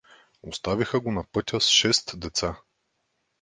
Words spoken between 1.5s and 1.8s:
с